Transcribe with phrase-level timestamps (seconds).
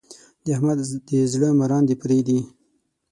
[0.43, 0.79] د احمد
[1.09, 2.39] د زړه مراندې پرې دي.